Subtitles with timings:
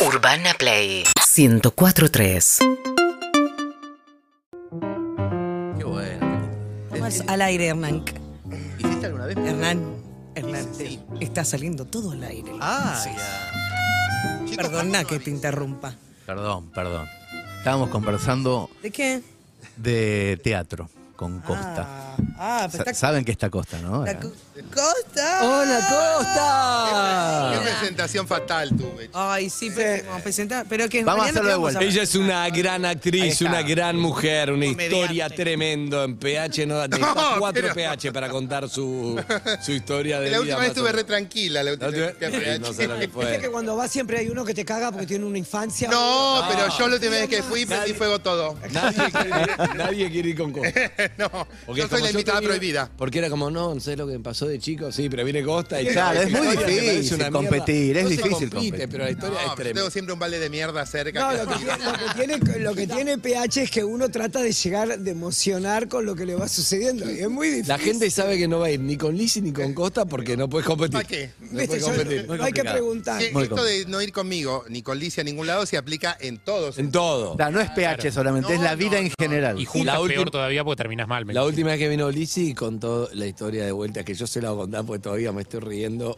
[0.00, 1.04] Urbana Play
[1.36, 2.58] 1043.
[5.78, 6.48] Qué bueno.
[6.90, 8.04] Vamos al aire, Hernán.
[8.78, 9.36] ¿Hiciste alguna vez?
[9.36, 9.82] Hernán,
[10.34, 11.00] Hernán, Sí.
[11.20, 12.52] está saliendo todo al aire.
[12.60, 13.10] Ah, Sí.
[13.16, 14.44] ya.
[14.46, 15.94] Chicos, Perdona ¿cuándo que te interrumpa.
[16.26, 17.06] Perdón, perdón.
[17.58, 19.22] Estábamos conversando ¿De qué?
[19.76, 20.88] de teatro
[21.18, 21.84] con Costa.
[21.84, 24.04] Ah, ah, pero Sa- está Saben que está Costa, ¿no?
[24.06, 24.30] la co-
[24.72, 25.40] Costa.
[25.42, 27.60] ¡Hola, Qué Costa!
[27.78, 29.10] presentación fatal tuve.
[29.12, 30.66] Ay, sí, pero vamos a presentar.
[30.68, 31.82] Pero que Vamos a mañana hacerlo de vuelta.
[31.82, 33.46] Ella es una gran Ahí actriz, está.
[33.46, 34.96] una gran mujer, una Comediante.
[34.96, 36.04] historia tremendo.
[36.04, 39.20] En PH no necesita No, cuatro pero- PH para contar su,
[39.60, 40.40] su historia de La vida.
[40.40, 41.06] última vez más o estuve re menos.
[41.08, 41.62] tranquila.
[41.64, 43.12] La última La última- vez que fui a Sí, no sé lo que PH.
[43.12, 43.24] fue.
[43.26, 45.88] Viste que cuando vas siempre hay uno que te caga porque tiene una infancia.
[45.90, 48.56] No, pero yo la última vez que fui prendí fuego todo.
[48.70, 50.68] Nadie quiere, nadie quiere ir con Costa.
[51.18, 51.30] no,
[51.66, 52.90] Porque yo soy la invitada tenía- prohibida.
[52.96, 55.42] Porque era como, no, no sé lo que me pasó de chico, sí, pero viene
[55.44, 58.88] Costa y Claro, es muy difícil una competir, es No difícil compite, competir.
[58.90, 59.80] pero la historia No, es tremenda.
[59.80, 61.20] tengo siempre un balde de mierda cerca.
[61.20, 64.40] No, lo que, tiene, lo que tiene- lo que tiene PH es que uno trata
[64.42, 67.10] de llegar, de emocionar con lo que le va sucediendo.
[67.10, 67.68] Y es muy difícil.
[67.68, 70.36] La gente sabe que no va a ir ni con Lizzy ni con Costa porque
[70.36, 70.92] no puedes competir.
[70.92, 71.30] ¿Para qué?
[71.40, 72.26] No puedes competir.
[72.40, 73.22] hay que preguntar.
[73.22, 76.78] Esto de no ir conmigo ni con Licia a ningún lado se aplica en todos.
[76.78, 77.36] En todo.
[77.50, 79.58] No es PH solamente, es la vida en general.
[79.58, 81.24] Y la peor última- todavía porque terminas mal.
[81.24, 84.42] me La última vez que vino Lizzy contó la historia de vuelta, que yo se
[84.42, 86.16] la voy a contar porque todavía me estoy riendo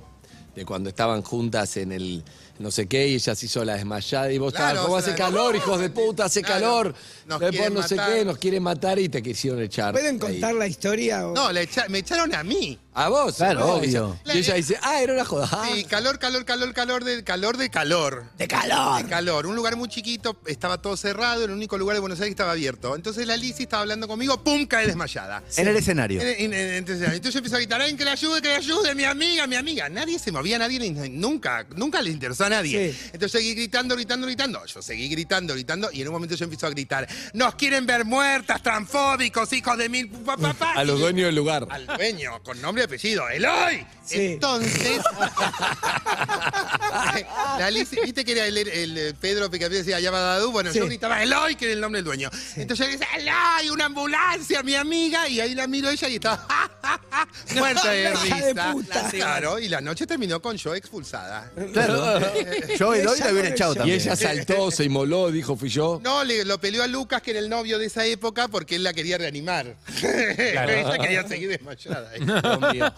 [0.55, 2.25] de cuando estaban juntas en el
[2.61, 5.15] no sé qué y ella se hizo la desmayada y vos Claro, estabas, ¿cómo hace
[5.15, 6.95] calor, hijos de puta, hace Claro, calor?
[7.27, 8.13] nos Después quieren no sé matar.
[8.15, 9.93] qué, nos quieren matar y te quisieron echar.
[9.93, 10.19] ¿Pueden ahí.
[10.21, 11.27] contar la historia?
[11.27, 12.79] o- No, le echa- me echaron a mí.
[12.93, 13.37] ¿A vos?
[13.37, 14.19] Claro, No, obvio.
[14.25, 15.49] ella- Y ella dice, ah, era una joda.
[15.73, 18.25] Sí, calor, calor, calor, calor, de calor, de calor.
[18.37, 19.03] ¡De calor!
[19.03, 19.47] De calor.
[19.47, 22.51] Un lugar muy chiquito, estaba todo cerrado, el único lugar de Buenos Aires que estaba
[22.53, 22.97] abierto.
[22.97, 24.67] Entonces la Lizzy estaba hablando conmigo, ¡pum!
[24.67, 25.43] cae desmayada.
[25.57, 26.21] En el escenario.
[26.21, 28.57] En- en- en- Entonces, entonces yo empecé a gritar, ¡ay, que la ayude, que la
[28.57, 29.89] ayude, mi amiga, mi amiga!
[29.89, 30.81] Nadie se movía, nadie,
[31.11, 32.93] nunca, nunca le interesó nadie.
[32.93, 32.99] Sí.
[33.13, 34.65] Entonces seguí gritando, gritando, gritando.
[34.67, 38.05] Yo seguí gritando, gritando, y en un momento yo empiezo a gritar, ¡nos quieren ver
[38.05, 40.09] muertas, transfóbicos, hijos de mil...
[40.11, 40.73] pa, pa, pa".
[40.73, 41.67] A los dueños del lugar.
[41.71, 43.87] al dueño, con nombre y apellido, Eloy.
[44.05, 44.33] Sí.
[44.33, 45.01] Entonces,
[47.59, 51.23] la Liz, viste que era el, el, el Pedro que decía Yabadadú, bueno, yo gritaba
[51.23, 52.31] Eloy, que era el nombre del dueño.
[52.57, 56.41] Entonces yo decía, Eloy, una ambulancia, mi amiga, y ahí la miro ella y está
[57.55, 58.73] muerta de risa.
[58.73, 59.09] puta.
[59.11, 61.51] Claro, y la noche terminó con yo expulsada.
[61.73, 62.33] Claro.
[62.79, 64.01] Yo el hoy Ella la hubiera echado el- Y también.
[64.01, 66.01] ella saltó, se inmoló, dijo, fui yo.
[66.03, 68.83] No, le, lo peleó a Lucas, que era el novio de esa época, porque él
[68.83, 69.77] la quería reanimar.
[70.03, 72.11] ella quería seguir desmayada.
[72.13, 72.93] Dios mío.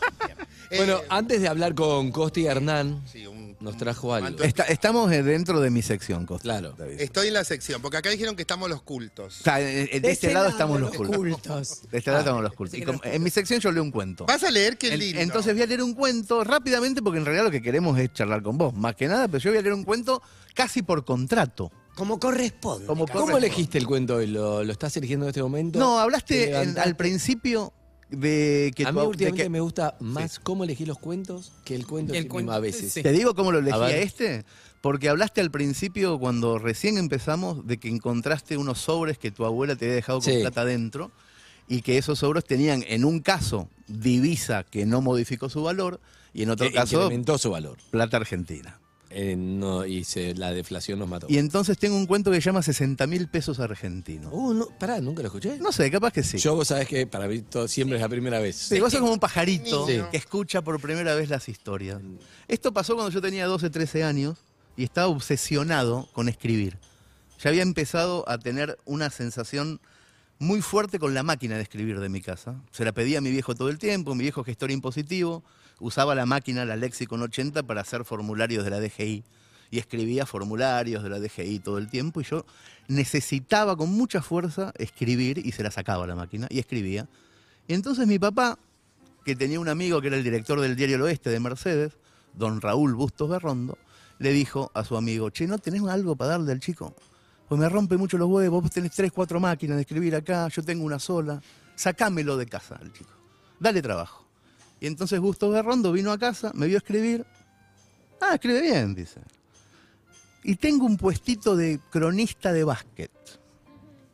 [0.76, 4.42] Bueno, Eh, antes de hablar con Costi y Hernán, sí, un- nos trajo algo.
[4.42, 6.42] Está- estamos dentro de mi sección, Costa.
[6.42, 6.74] Claro.
[6.76, 7.00] David.
[7.00, 9.40] Estoy en la sección, porque acá dijeron que estamos los cultos.
[9.40, 11.16] O sea, eh, eh, de, este ese lado lado, estamos los cultos.
[11.16, 11.82] cultos.
[11.90, 12.78] De este lado estamos los cultos.
[12.78, 14.26] Y como- en mi sección yo leo un cuento.
[14.26, 15.20] Vas a leer qué En- lindo.
[15.20, 18.42] entonces voy a leer un cuento rápidamente porque en realidad lo que queremos es charlar
[18.42, 20.22] con vos, más que nada, pero yo voy a leer un cuento
[20.54, 21.70] casi por contrato.
[21.94, 22.86] Como corresponde.
[22.86, 23.06] Como.
[23.06, 24.26] ¿Cómo elegiste el cuento hoy?
[24.26, 25.78] ¿Lo, lo estás eligiendo en este momento?
[25.78, 26.80] No, ¿Te hablaste en- levantaste?
[26.88, 27.72] al principio
[28.12, 31.52] de que A tu- mí de últimamente que- me gusta más cómo elegí los cuentos
[31.64, 32.92] que el cuento Y el en sí cuento, mismo a veces.
[32.92, 33.02] sí.
[33.02, 34.02] Te digo cómo lo elegí A a, ver.
[34.02, 34.44] este,
[34.80, 39.74] porque hablaste al principio cuando recién empezamos de que encontraste unos sobres que tu abuela
[39.76, 40.40] te había dejado con Sí.
[40.40, 41.10] plata dentro
[41.68, 46.00] y que esos sobres tenían en un caso divisa que no modificó su valor
[46.34, 47.78] y en otro Que caso incrementó su valor.
[47.90, 48.78] plata argentina.
[49.14, 51.26] Eh, no, y se- la deflación nos mató.
[51.28, 54.30] Y entonces tengo un cuento que se llama 60 mil pesos argentinos.
[54.32, 55.58] Uh, no, pará, nunca lo escuché.
[55.58, 56.38] No sé, capaz que sí.
[56.38, 58.56] Yo, vos sabés que para mí todo, siempre es la primera vez.
[58.56, 60.00] Sí, vos sos como un pajarito Sí.
[60.10, 62.00] que escucha por primera vez las historias.
[62.48, 64.38] Esto pasó cuando yo tenía 12, 13 años
[64.76, 66.78] y estaba obsesionado con escribir.
[67.42, 69.80] Ya había empezado a tener una sensación
[70.38, 72.60] muy fuerte con la máquina de escribir de mi casa.
[72.72, 75.42] Se la pedía a mi viejo todo el tiempo, mi viejo gestor impositivo,
[75.82, 79.24] usaba la máquina, la Lexicon 80, para hacer formularios de la DGI.
[79.70, 82.44] Y escribía formularios de la DGI todo el tiempo y yo
[82.88, 87.08] necesitaba con mucha fuerza escribir y se la sacaba la máquina y escribía.
[87.66, 88.58] Y entonces mi papá,
[89.24, 91.92] que tenía un amigo que era el director del diario El Oeste de Mercedes,
[92.34, 93.78] don Raúl Bustos Berrondo,
[94.18, 96.94] le dijo a su amigo, che, ¿no tenés algo para darle al chico?
[97.48, 100.62] Pues me rompe mucho los huevos, vos tenés tres, cuatro máquinas de escribir acá, yo
[100.62, 101.40] tengo una sola,
[101.74, 103.10] sacámelo de casa al chico,
[103.58, 104.21] dale trabajo.
[104.82, 107.24] Y entonces Bustos Berrondo vino a casa, me vio escribir,
[108.20, 109.20] ah, escribe bien, dice.
[110.42, 113.12] Y tengo un puestito de cronista de básquet.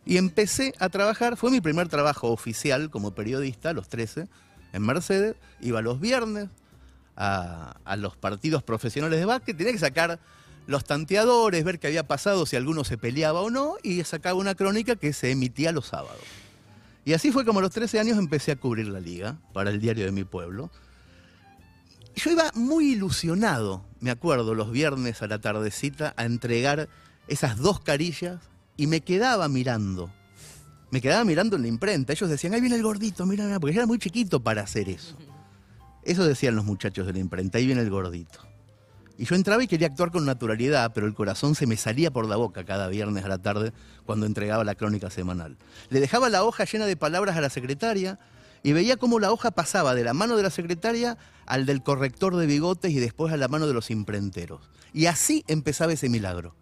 [0.05, 4.29] Y empecé a trabajar, fue mi primer trabajo oficial como periodista a los 13
[4.75, 6.51] en Mercedes, iba los viernes
[7.17, 10.21] a, a los partidos profesionales de básquet, tenía que sacar
[10.67, 14.55] los tanteadores, ver qué había pasado, si alguno se peleaba o no, y sacaba una
[14.55, 16.21] crónica que se emitía los sábados.
[17.09, 19.81] Y así fue como a los 13 años empecé a cubrir la liga para el
[19.81, 20.71] diario de mi pueblo.
[22.15, 26.91] Yo iba muy ilusionado, me acuerdo, los viernes a la tardecita a entregar
[27.27, 28.43] esas dos carillas
[28.77, 30.13] y me quedaba mirando.
[30.91, 32.13] Me quedaba mirando en la imprenta.
[32.13, 34.91] Ellos decían, ahí viene el gordito, mira, mira, porque yo era muy chiquito para hacer
[34.91, 35.17] eso.
[36.03, 38.47] Eso decían los muchachos de la imprenta, ahí viene el gordito.
[39.19, 42.29] Y yo entraba y quería actuar con naturalidad, pero el corazón se me salía por
[42.29, 43.73] la boca cada viernes a la tarde
[44.07, 45.57] cuando entregaba la crónica semanal.
[45.91, 48.21] Le dejaba la hoja llena de palabras a la secretaria
[48.63, 52.37] y veía cómo la hoja pasaba de la mano de la secretaria al del corrector
[52.37, 54.61] de bigotes y después a la mano de los imprenteros.
[54.93, 56.55] Y así empezaba ese milagro.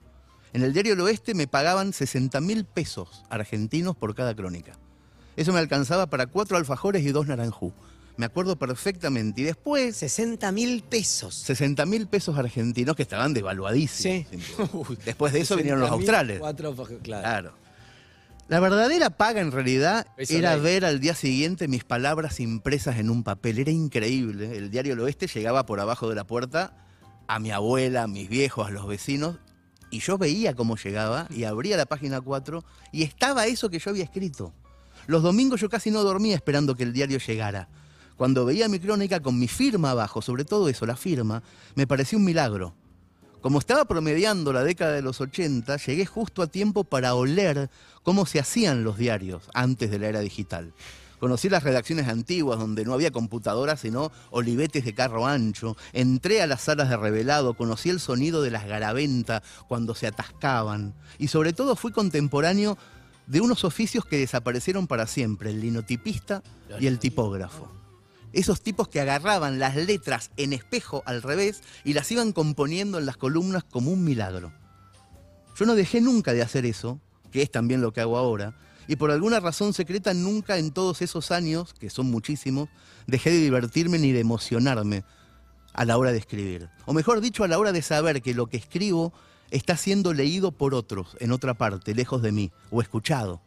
[0.54, 4.72] En el diario El Oeste me pagaban 60 mil pesos argentinos por cada crónica.
[5.36, 7.74] Eso me alcanzaba para cuatro alfajores y dos naranjú.
[8.16, 9.42] Me acuerdo perfectamente.
[9.42, 11.34] Y después 60 mil pesos.
[11.34, 14.26] 60 mil pesos argentinos que estaban devaluadísimos.
[14.30, 14.96] Sí.
[15.04, 16.38] Después de eso vinieron los 60.000, australes.
[16.38, 17.00] Cuatro, claro.
[17.02, 17.66] Claro.
[18.48, 23.10] La verdadera paga en realidad Eso era ver al día siguiente mis palabras impresas en
[23.10, 23.58] un papel.
[23.58, 24.56] Era increíble.
[24.56, 26.72] El diario El Oeste llegaba por abajo de la puerta
[27.26, 29.38] a mi abuela, a mis viejos, a los vecinos.
[29.90, 33.90] Y yo veía cómo llegaba y abría la página 4 y estaba eso que yo
[33.90, 34.52] había escrito.
[35.06, 37.68] Los domingos yo casi no dormía esperando que el diario llegara.
[38.16, 41.42] Cuando veía mi crónica con mi firma abajo, sobre todo eso, la firma,
[41.74, 42.74] me parecía un milagro.
[43.42, 47.70] Como estaba promediando la década de los 80, llegué justo a tiempo para oler
[48.02, 50.72] cómo se hacían los diarios antes de la era digital.
[51.20, 55.76] Conocí las redacciones antiguas donde no había computadoras sino olivetes de carro ancho.
[55.92, 60.94] Entré a las salas de revelado, conocí el sonido de las garaventas cuando se atascaban.
[61.18, 62.76] Y sobre todo fui contemporáneo
[63.26, 66.42] de unos oficios que desaparecieron para siempre, el linotipista
[66.80, 67.85] y el tipógrafo.
[68.36, 73.06] Esos tipos que agarraban las letras en espejo al revés y las iban componiendo en
[73.06, 74.52] las columnas como un milagro.
[75.58, 77.00] Yo no dejé nunca de hacer eso,
[77.32, 78.54] que es también lo que hago ahora,
[78.88, 82.68] y por alguna razón secreta nunca en todos esos años, que son muchísimos,
[83.06, 85.02] dejé de divertirme ni de emocionarme
[85.72, 86.68] a la hora de escribir.
[86.84, 89.14] O mejor dicho, a la hora de saber que lo que escribo
[89.50, 93.40] está siendo leído por otros en otra parte, lejos de mí, o escuchado.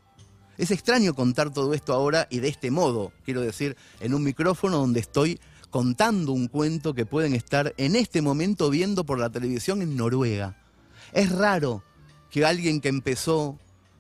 [0.60, 4.80] Es extraño contar todo esto ahora y de este modo, quiero decir, en un micrófono
[4.80, 5.40] donde estoy
[5.70, 10.58] contando un cuento que pueden estar en este momento viendo por la televisión en Noruega.
[11.14, 11.82] Es raro
[12.30, 13.58] que alguien que empezó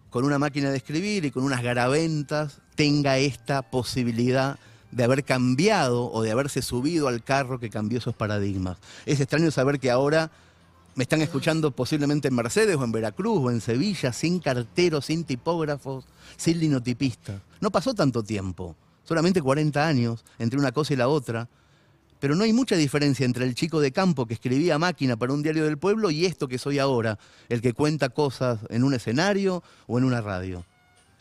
[0.09, 4.59] con una máquina de escribir y con unas garaventas tenga esta posibilidad
[4.91, 8.79] de haber cambiado o de haberse subido al carro que cambió esos paradigmas.
[9.05, 10.29] Es extraño saber que ahora
[10.99, 15.23] me están escuchando posiblemente en Mercedes o en Veracruz o en Sevilla, sin carteros, sin
[15.23, 16.03] tipógrafos,
[16.35, 17.39] sin linotipistas.
[17.61, 18.75] No pasó tanto tiempo,
[19.05, 21.47] solamente 40 años entre una cosa y la otra.
[22.19, 25.41] Pero no hay mucha diferencia entre el chico de campo que escribía máquina para un
[25.41, 27.17] diario del pueblo y esto que soy ahora,
[27.47, 30.65] el que cuenta cosas en un escenario o en una radio.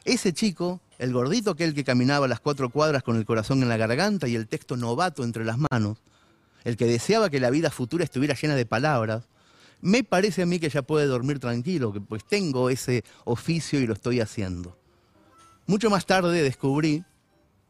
[0.04, 3.76] Ese chico, el gordito aquel que caminaba las cuatro cuadras con el corazón en la
[3.76, 5.98] garganta y el texto novato entre las manos,
[6.64, 9.28] el que deseaba que la vida futura estuviera llena de palabras,
[9.80, 13.86] me parece a mí que ya puede dormir tranquilo, que pues tengo ese oficio y
[13.86, 14.76] lo estoy haciendo.
[15.66, 17.04] Mucho más tarde descubrí,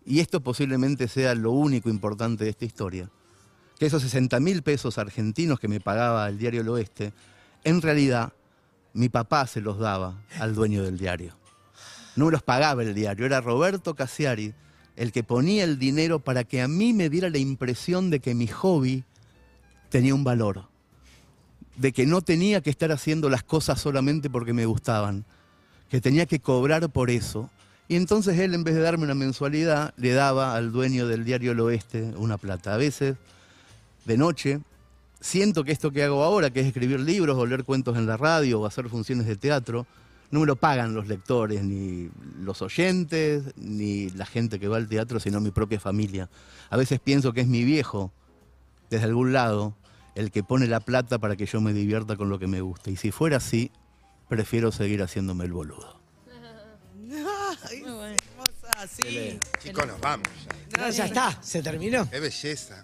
[0.05, 3.11] y esto posiblemente sea lo único importante de esta historia,
[3.79, 7.13] que esos 60 mil pesos argentinos que me pagaba el diario El Oeste,
[7.65, 8.33] en realidad
[8.95, 11.35] mi papá se los daba al dueño del diario.
[12.17, 14.55] No me los pagaba el diario, era Roberto Cassiari
[14.99, 18.35] el que ponía el dinero para que a mí me diera la impresión de que
[18.35, 19.05] mi hobby
[19.91, 20.65] tenía un valor,
[21.79, 25.25] de que no tenía que estar haciendo las cosas solamente porque me gustaban,
[25.89, 27.49] que tenía que cobrar por eso.
[27.87, 31.53] Y entonces él, en vez de darme una mensualidad, le daba al dueño del diario
[31.53, 32.75] El Oeste una plata.
[32.75, 33.17] A veces,
[34.05, 34.61] de noche,
[35.21, 38.17] siento que esto que hago ahora, que es escribir libros o leer cuentos en la
[38.17, 39.87] radio o hacer funciones de teatro,
[40.31, 42.11] no me lo pagan los lectores, ni
[42.43, 46.29] los oyentes, ni la gente que va al teatro, sino mi propia familia.
[46.69, 48.13] A veces pienso que es mi viejo,
[48.91, 49.75] desde algún lado,
[50.19, 52.91] el que pone la plata para que yo me divierta con lo que me gusta.
[52.91, 53.71] Y si fuera así,
[54.29, 56.01] prefiero seguir haciéndome el boludo.
[57.71, 59.39] Ay, hermosa, sí.
[59.63, 60.29] Chicos, nos vamos.
[60.77, 60.83] ya.
[60.83, 62.09] No, ya está, se terminó.
[62.11, 62.83] Qué belleza.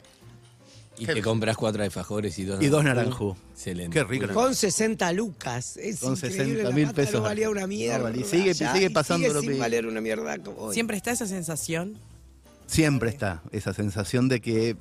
[0.96, 3.36] Y te compras cuatro alfajores y dos Y dos naranjú.
[3.52, 3.92] Excelente.
[3.98, 4.32] Qué rico.
[4.32, 5.76] Con 60 lucas.
[5.76, 7.14] Es Con increíble, 60 la mil pesos.
[7.14, 8.10] No valía una mierda.
[8.16, 10.74] Y sigue- sigue y pasando sigue lo sin que- valer una mierda como hoy.
[10.74, 11.98] Siempre está esa sensación.
[12.68, 14.76] Siempre está esa sensación de que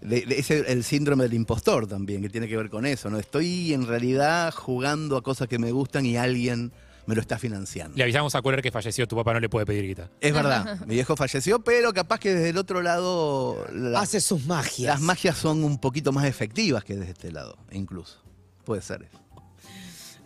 [0.00, 3.10] de- de- es el, el síndrome del impostor también, que tiene que ver con eso,
[3.10, 3.18] ¿no?
[3.18, 6.72] Estoy en realidad jugando a cosas que me gustan y alguien
[7.06, 7.96] me lo está financiando.
[7.96, 10.10] Le avisamos a Cueller que falleció, tu papá no le puede pedir guita.
[10.20, 14.44] Es verdad, mi viejo falleció, pero capaz que desde el otro lado la- Hace sus
[14.46, 14.88] magias.
[14.94, 18.22] las magias son un poquito más efectivas que desde este lado, incluso.
[18.64, 19.18] Puede ser eso.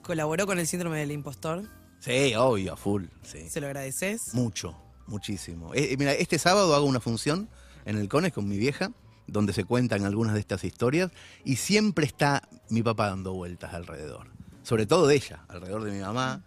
[0.02, 1.62] Colaboró con el síndrome del impostor.
[2.00, 3.48] Sí, obvio, a full, sí.
[3.48, 4.34] ¿Se lo agradeces?
[4.34, 4.76] Mucho,
[5.06, 5.72] muchísimo.
[5.74, 7.48] Eh, eh, mira, este sábado hago una función
[7.84, 8.90] en el Cones con mi vieja
[9.26, 11.10] donde se cuentan algunas de estas historias,
[11.44, 14.28] y siempre está mi papá dando vueltas alrededor.
[14.62, 16.42] Sobre todo de ella, alrededor de mi mamá,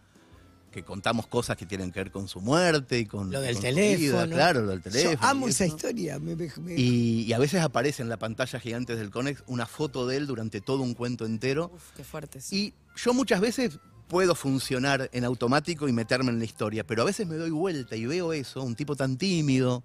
[0.71, 3.61] que contamos cosas que tienen que ver con su muerte y con Lo del con
[3.63, 4.35] su vida, teléfono.
[4.35, 5.13] claro, lo del teléfono.
[5.13, 5.75] Yo amo y esa eso.
[5.75, 6.19] historia.
[6.19, 9.65] me- me- me- Y, y a veces aparece en la pantalla gigantes del Conex una
[9.67, 11.71] foto de él durante todo un cuento entero.
[11.73, 12.51] Uf, qué fuertes.
[12.51, 13.79] Y yo muchas veces
[14.09, 17.95] puedo funcionar en automático y meterme en la historia, pero a veces me doy vuelta
[17.95, 19.81] y veo eso, un tipo tan tímido,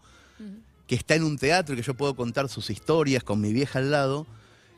[0.91, 3.79] que está en un teatro y que yo puedo contar sus historias con mi vieja
[3.79, 4.27] al lado,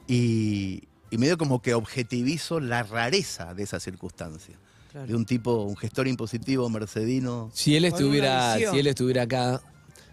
[0.07, 4.59] y, y medio como que objetivizo la rareza de esa circunstancia.
[4.91, 5.07] Claro.
[5.07, 7.51] De un tipo, un gestor impositivo mercedino.
[7.55, 9.63] Si él estuviera, si él estuviera acá,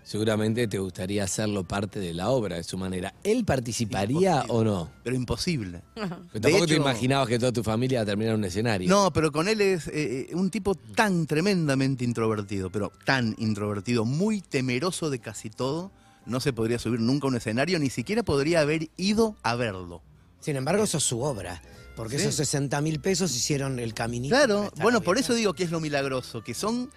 [0.04, 3.14] seguramente te gustaría hacerlo parte de la obra de su manera.
[3.24, 4.54] ¿Él participaría Imposible.
[4.54, 4.92] o no?
[5.04, 5.82] Pero imposible.
[5.96, 8.90] Pero tampoco te imaginabas que toda tu familia iba a terminar en un escenario.
[8.90, 14.06] No, pero con él es eh, eh, un tipo tan tremendamente introvertido, pero tan introvertido,
[14.06, 15.92] muy temeroso de casi todo.
[16.26, 20.02] No se podría subir nunca a un escenario, ni siquiera podría haber ido a verlo.
[20.40, 21.62] Sin embargo, eso es su obra.
[21.96, 22.24] Porque Sí.
[22.24, 24.34] esos 60 mil pesos hicieron el caminito.
[24.36, 26.90] Claro, bueno, por eso digo que es lo milagroso, que son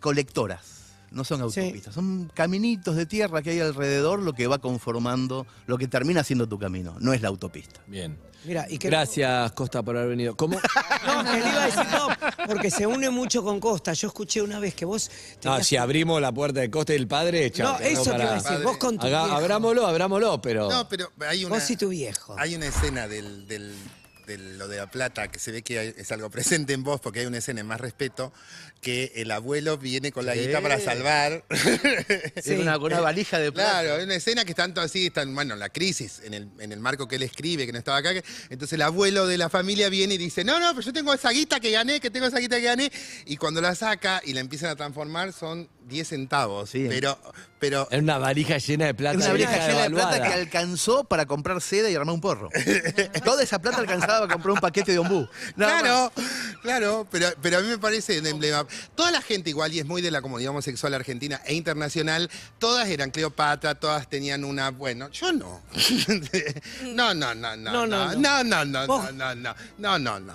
[0.00, 0.81] colectoras,
[1.12, 1.60] no son Sí.
[1.60, 6.24] autopistas, son caminitos de tierra que hay alrededor, lo que va conformando, lo que termina
[6.24, 7.80] siendo tu camino, no es la autopista.
[7.86, 8.18] Bien.
[8.44, 10.36] Mira, y que Gracias, Costa, por haber venido.
[10.36, 10.58] ¿Cómo?
[11.06, 12.08] No, que le iba a decir no,
[12.46, 13.92] porque se une mucho con Costa.
[13.92, 15.10] Yo escuché una vez que vos.
[15.44, 17.72] No, tenías- si abrimos la puerta del Costa del Padre, chao.
[17.74, 18.62] No, eso te iba a decir.
[18.64, 19.36] Vos con tu Haga- viejo.
[19.38, 20.68] abrámoslo, abrámoslo, pero.
[20.70, 22.34] No, pero hay una, Vos y tu viejo.
[22.38, 23.74] hay una escena del, del-
[24.26, 27.00] de lo de la plata que se ve que hay- es algo presente en vos,
[27.00, 28.32] porque hay una escena en más respeto,
[28.80, 30.40] que el abuelo viene con la Sí.
[30.40, 31.44] guita para salvar.
[32.34, 33.70] Es una, una valija de plata.
[33.82, 36.72] Claro, hay una escena que están todo así, están, bueno, la crisis, en el, en
[36.72, 38.12] el marco que él escribe, que no estaba acá.
[38.14, 41.12] que- entonces el abuelo de la familia viene y dice, no, no, pero yo tengo
[41.14, 42.92] esa guita que gané, que tengo esa guita que gané.
[43.26, 46.70] Y cuando la saca y la empiezan a transformar son 10 centavos.
[46.70, 46.86] Sí.
[46.88, 47.18] Pero,
[47.58, 49.18] pero Era una valija llena de plata.
[49.18, 52.48] Es una valija llena de plata que alcanzó para comprar seda y armar un porro.
[53.24, 55.28] Toda esa plata alcanzaba para comprar un paquete de ombú.
[55.56, 56.26] Nada más.
[56.62, 58.66] Claro, pero, pero a mí me parece un emblema.
[58.94, 62.88] Toda la gente igual, y es muy de la comunidad homosexual argentina e internacional, todas
[62.88, 65.60] eran Cleopatra, todas tenían una, bueno, yo no.
[66.94, 69.98] No, no, no, no, No, no, no, no, no, no, Vos- no, no, no, no,
[69.98, 70.32] no, no.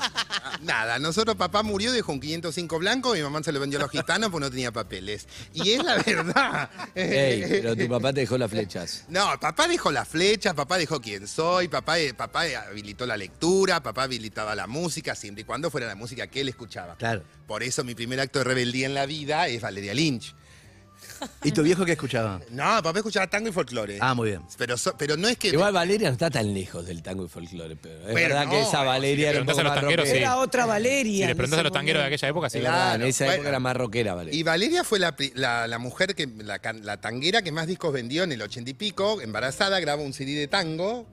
[0.63, 3.91] Nada, nosotros papá murió, dejó un 505 blanco, mi mamá se lo vendió a los
[3.91, 5.27] gitanos porque no tenía papeles.
[5.53, 6.69] Y es la verdad.
[6.95, 9.05] Ey, pero tu papá te dejó las flechas.
[9.07, 13.81] No, papá dejó las flechas, papá dejó quién soy, papá, eh, papá habilitó la lectura,
[13.81, 16.95] papá habilitaba la música, siempre y cuando fuera la música que él escuchaba.
[16.95, 17.21] Claro.
[17.45, 20.33] Por eso mi primer acto de rebeldía en la vida es Valeria Lynch.
[21.43, 22.41] ¿Y tu viejo qué escuchaba?
[22.49, 23.97] No, papá escuchaba tango y folclore.
[24.01, 24.41] Ah, muy bien.
[24.57, 25.47] Pero, so- pero no es que...
[25.49, 28.51] Igual Valeria no está tan lejos del tango y folclore, pero es Pero verdad no,
[28.51, 30.17] que esa si Valeria le era un poco a los más tangueros, rockera.
[30.19, 30.23] sí.
[30.23, 31.25] Era otra Valeria.
[31.25, 32.59] Si le preguntás a los tangueros de aquella época, sí.
[32.59, 33.35] Verdad, en Claro, esa bueno.
[33.35, 34.39] época era más rockera, Valeria.
[34.39, 37.93] Y Valeria fue la, pri- la- la mujer que, la, la tanguera que más discos
[37.93, 41.07] vendió en el ochenta y pico, embarazada, graba un CD de tango.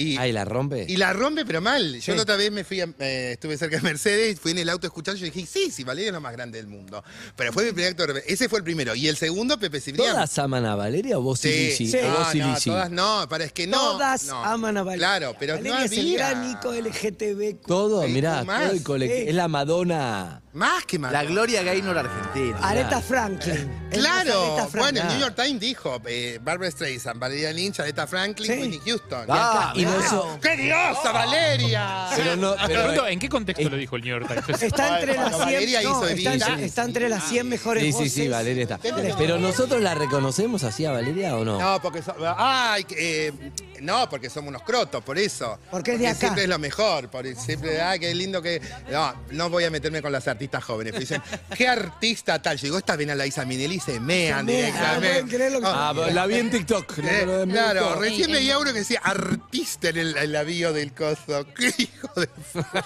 [0.00, 0.86] Y, Ay, ¿la rompe?
[0.88, 1.94] Y la rompe, pero mal.
[1.96, 2.12] Yo Sí.
[2.16, 4.86] la otra vez me fui, a- eh, estuve cerca de Mercedes, fui en el auto
[4.86, 7.04] escuchando y dije, sí, sí, Valeria es lo más grande del mundo.
[7.36, 8.94] Pero fue mi primer acto Ese fue el primero.
[8.94, 10.12] Y el segundo, Pepe Cibrián.
[10.14, 11.86] ¿Todas aman a Valeria o vos y Sí, Lizzy?
[11.88, 11.98] sí.
[11.98, 13.76] O vos y No, no, todas no, para es que no.
[13.78, 14.44] Todas no.
[14.44, 15.06] aman a Valeria.
[15.06, 16.16] Claro, pero Valeria no es el había.
[16.18, 17.60] gran LGTB.
[17.66, 19.28] Todo, mirá, todo el colectivo.
[19.28, 20.42] Es la Madonna.
[20.52, 21.12] Más que más.
[21.12, 22.58] La Gloria Gaynor argentina.
[22.60, 23.70] Aretha Franklin.
[23.92, 24.80] Claro, Aretha Franklin.
[24.80, 28.58] bueno, el New York Times dijo, eh, Barbara Streisand, Valeria Lynch, Aretha Franklin, Sí.
[28.60, 29.26] Whitney Houston.
[29.28, 30.06] Ah, Y no mirá.
[30.06, 32.08] eso- ¡Qué diosa, Valeria!
[32.16, 34.62] Pero no, Me pero- pregunto, ¿en qué contexto lo dijo el New York Times?
[34.62, 37.92] Está entre las 100, Valeria no, hizo está, entre- está entre las 100 mejores Sí,
[37.92, 38.12] sí, voces.
[38.12, 38.78] sí, Valeria está.
[39.18, 41.60] Pero nosotros la reconocemos así a Valeria o no?
[41.60, 43.32] No, porque so- ay, eh,
[43.80, 45.58] no, porque somos unos crotos, por eso.
[45.70, 46.18] Porque es de acá.
[46.18, 48.60] siempre es lo mejor, por siempre, ay, qué lindo que.
[48.90, 50.92] No, no voy a meterme con las artistas jóvenes.
[50.92, 51.22] pero dicen,
[51.54, 52.56] ¿qué artista tal?
[52.58, 54.94] Llegó esta bien a la Isa Minelli y se mean directamente.
[54.94, 56.98] no pueden creer lo que- Ah, la vi en TikTok.
[56.98, 60.42] no, Eh, no, me claro, recién veía uno que decía artista en el, en la
[60.42, 61.46] bio del coso.
[61.54, 62.28] ¡Qué hijo de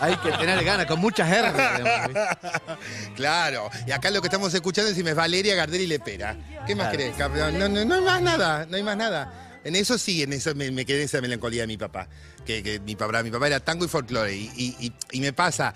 [0.00, 1.52] Hay que tener ganas, con muchas R.
[3.14, 6.36] Claro, y acá lo que estamos escuchando encima es Valeria Gardel y Lepera.
[6.66, 7.56] ¿Qué más querés, campeón?
[7.58, 9.60] No, no, no hay más nada, no hay más nada.
[9.64, 12.08] En eso sí, en eso me, me quedé esa melancolía de mi papá.
[12.44, 14.34] Que, que mi, papá mi papá era tango y folclore.
[14.34, 15.72] Y, y- y- y me pasa,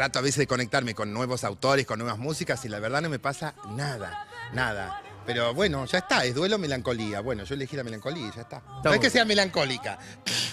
[0.00, 3.10] trato a veces de conectarme con nuevos autores, con nuevas músicas, y la verdad no
[3.10, 5.09] me pasa nada, nada.
[5.26, 7.20] Pero bueno, ya está, es duelo melancolía.
[7.20, 8.62] Bueno, yo elegí la melancolía y ya está.
[8.82, 9.98] No es que sea melancólica.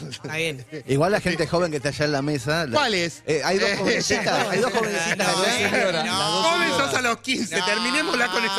[0.09, 0.65] Está bien.
[0.87, 2.65] Igual la gente joven que está allá en la mesa.
[2.67, 3.23] la- ¿Cuál es?
[3.25, 4.47] Eh, hay dos jovencitas.
[4.49, 5.17] hay dos jovencitas.
[5.17, 5.41] No,
[5.91, 6.19] Las no.
[6.19, 6.89] dos Joven señoras.
[6.91, 8.55] sos a los 15, terminémosla con esa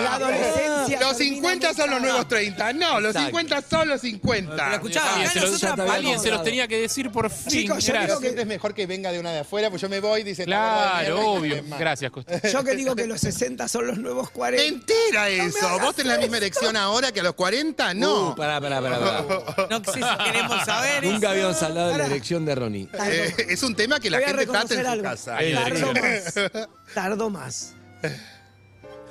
[0.00, 1.00] La adolescencia.
[1.00, 2.28] Los termina 50 en son los nuevos edad.
[2.28, 2.72] 30.
[2.74, 3.26] No, los Exacto.
[3.38, 4.56] 50 son los 50.
[4.56, 7.48] Pero escuchá, Alguien, se los, nosotros alguien se los tenía que decir por fin.
[7.50, 8.20] Chicos, yo digo Gracias.
[8.20, 10.42] siempre es mejor que venga de una de afuera, pues yo me voy y dice.
[10.42, 11.62] "Esta verdad de Claro, mierda", y obvio.
[11.68, 11.78] no.
[11.78, 12.48] Gracias, Costa.
[12.48, 14.62] Yo que digo que los 60 son los nuevos 40.
[14.64, 15.66] Mentira eso.
[15.66, 17.94] hagas ¿Vos tenés la misma erección ahora que a los 40?
[17.94, 18.30] No.
[18.30, 18.98] Uh, pará, pará, pará.
[18.98, 19.68] pará.
[19.70, 21.28] No sé si queremos saber Nunca eso.
[21.28, 22.14] habíamos hablado de la Pará.
[22.14, 22.88] erección de Ronnie.
[23.06, 25.02] Eh, es un tema que la gente trata en su algo.
[25.04, 25.38] casa.
[25.38, 26.34] Tardo más.
[26.94, 27.72] Tardo más.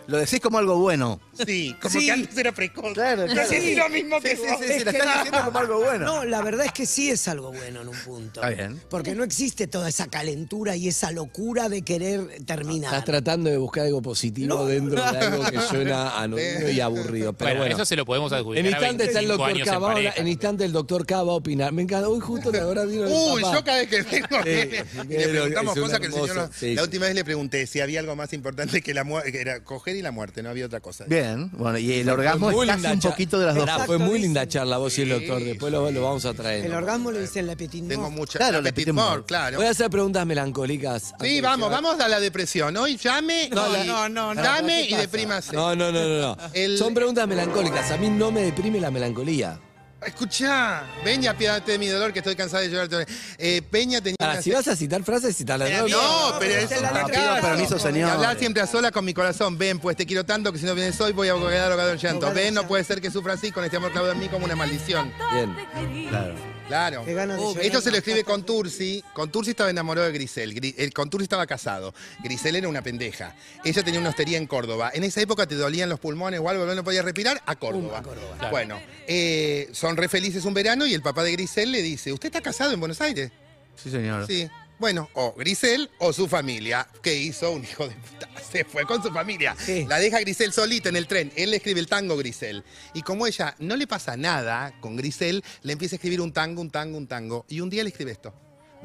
[0.08, 1.20] Lo decís como algo bueno.
[1.46, 2.06] Sí, como Sí.
[2.06, 2.94] que antes era precoz.
[2.94, 3.50] Claro, claro.
[3.50, 4.60] Sí, lo mismo que Sí, sí, vos.
[4.60, 6.06] sí, sí, la estás diciendo como algo bueno.
[6.06, 8.42] No, la verdad es que sí es algo bueno en un punto.
[8.44, 8.82] Está bien.
[8.90, 12.92] Porque no existe toda esa calentura y esa locura de querer terminar.
[12.94, 14.66] Estás tratando de buscar algo positivo No.
[14.66, 17.34] dentro de algo que suena anodino y aburrido.
[17.34, 18.66] Pero Bueno, bueno, eso se lo podemos adjudicar.
[18.66, 19.80] en a instante está el 25 doctor años K.
[19.80, 21.72] va a en instante el doctor K va a opinar.
[21.72, 22.10] Me encanta.
[22.10, 23.56] Hoy justo la hora vino el Uy, papá.
[23.58, 26.36] yo cada vez que vengo Sí, y le pero preguntamos un cosas que el señor
[26.36, 26.86] no- sí, La sí.
[26.86, 29.93] última vez le pregunté si había algo más importante que la muerte, que era coger
[29.96, 31.06] y la muerte, no había otra cosa.
[31.08, 33.70] Bien, bueno, y el orgasmo Fue muy es casi un poquito de las dos.
[33.86, 34.20] Fue muy dice.
[34.22, 35.44] linda charla vos y el doctor.
[35.44, 36.66] Después lo, lo vamos a traer.
[36.66, 38.38] El orgasmo le dicen la petit Tengo mucha.
[38.40, 39.58] Claro, la petit mort, claro.
[39.58, 41.14] Voy a hacer preguntas melancólicas.
[41.22, 42.76] Sí, vamos, vamos a la depresión.
[42.78, 44.44] Hoy llame, No, no, no, no.
[44.44, 45.56] llame ¿Qué y deprímase.
[45.56, 46.20] No, no, no, no.
[46.36, 46.38] no.
[46.54, 47.92] El- Son preguntas melancólicas.
[47.92, 49.60] A mí no me deprime la melancolía.
[50.06, 53.08] Escuchá, ven y apiádate de mi dolor que estoy cansada de llorar.
[53.38, 55.90] Eh, Peña tenía Ahora, si vas a citar frases, citala de bien.
[55.90, 57.22] No, pero es Esta es un la letra.
[57.22, 58.10] Pido permiso, señor.
[58.10, 59.58] Y hablar siempre a solas con mi corazón.
[59.58, 61.98] Ven, pues te quiero tanto que si no vienes hoy voy a quedar ahogado en
[61.98, 62.32] llanto.
[62.34, 64.56] Ven, no puede ser que sufra así con este amor clavado en mí como una
[64.56, 65.12] maldición.
[65.34, 66.08] Bien.
[66.10, 66.36] Claro.
[66.68, 67.04] Claro.
[67.06, 67.66] Qué ganas de llorar.
[67.66, 69.04] Esto se lo escribe con Tursi.
[69.14, 70.54] Con Tursi estaba enamorado de Grisel.
[70.56, 71.94] Gri- el- Con Tursi estaba casado.
[72.24, 73.36] Grisel era una pendeja.
[73.64, 74.92] Ella tenía una hostería en Córdoba.
[74.94, 78.02] En esa época te dolían los pulmones o algo, no podías respirar, a Córdoba.
[78.02, 78.50] Claro.
[78.52, 82.28] Bueno, eh, son re felices un verano y el papá de Grisel le dice, ¿usted
[82.28, 83.32] está casado en Buenos Aires?
[83.76, 84.26] Sí, señor.
[84.28, 84.48] Sí.
[84.84, 86.86] Bueno, o Grisel o su familia.
[87.02, 87.52] ¿Qué hizo?
[87.52, 88.28] Un hijo de puta.
[88.52, 89.56] Se fue con su familia.
[89.58, 89.86] Sí.
[89.88, 91.32] La deja Grisel solita en el tren.
[91.38, 92.66] Él le escribe el tango Grisel.
[92.94, 96.60] Y como ella no le pasa nada con Grisel, le empieza a escribir un tango,
[96.60, 97.46] un tango, un tango.
[97.48, 98.34] Y un día le escribe esto.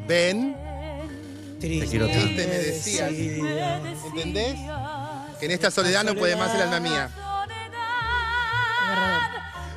[0.06, 0.56] Ven,
[1.58, 2.36] Triste, Te quiero tanto.
[2.36, 3.10] Me decías.
[3.10, 3.82] decía.
[4.06, 4.54] ¿entendés?
[5.40, 7.10] Que en esta soledad no puede más el alma mía.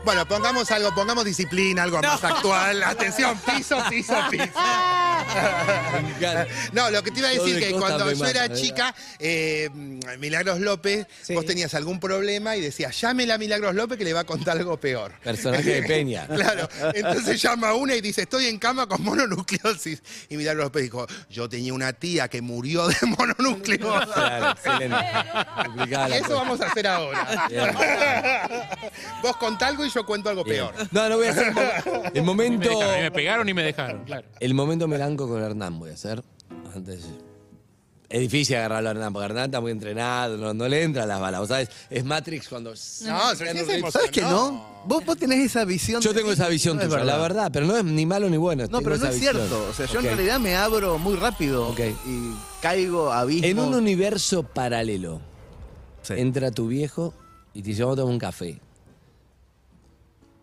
[0.06, 2.84] Bueno, pongamos algo, pongamos disciplina, algo más actual.
[2.84, 4.46] Atención, piso, piso, piso.
[6.74, 8.56] No, lo que te iba a decir de que cuando yo mata, era ¿verdad?
[8.56, 9.70] chica, eh,
[10.20, 11.34] Milagros López, Sí.
[11.34, 14.58] vos tenías algún problema y decías, llámela a Milagros López que le va a contar
[14.58, 15.14] algo peor.
[15.24, 16.28] Personaje de Peña.
[16.42, 20.02] Claro, entonces llama a una y dice, estoy en cama con mononucleosis.
[20.30, 24.12] Y Milagros López dijo, yo tenía una tía que murió de mononucleosis.
[24.14, 24.96] Claro, excelente.
[26.18, 27.48] Eso vamos a hacer ahora.
[27.50, 27.70] Bien.
[29.22, 30.68] Vos contá algo y yo cuento algo Bien.
[30.68, 30.88] peor.
[30.92, 31.62] No, no voy a hacer el mo-
[32.06, 32.70] el Me, momento.
[32.70, 34.28] dejaron, me pegaron y me dejaron, claro.
[34.40, 34.88] El momento
[35.28, 36.24] con Hernán voy a hacer.
[36.76, 37.06] Antes.
[38.10, 41.20] Es difícil agarrarlo a Hernán, porque Hernán está muy entrenado, no, no le entran las
[41.22, 41.40] balas.
[41.40, 41.70] ¿vos ¿Sabes?
[41.90, 42.72] Es Matrix cuando.
[42.72, 43.92] No, se emocionó.
[43.92, 44.82] ¿Sabes que no?
[44.86, 46.02] Vos, vos tenés esa visión.
[46.02, 48.30] Yo de tengo esa visión no es tuya, la verdad, pero no es ni malo
[48.30, 48.64] ni bueno.
[48.64, 49.36] No, tengo pero no esa es visión.
[49.38, 49.68] cierto.
[49.70, 50.06] O sea, yo Ok.
[50.06, 51.80] en realidad me abro muy rápido Ok.
[52.06, 53.24] y caigo a.
[53.32, 55.22] En un universo paralelo,
[56.10, 57.14] entra tu viejo
[57.54, 58.60] y te dice, vamos a tomar un café.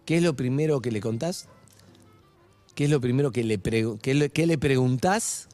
[0.07, 1.49] ¿Qué es lo primero que le contás?
[2.79, 5.49] ¿Qué es lo primero que le, qué le, le preguntás?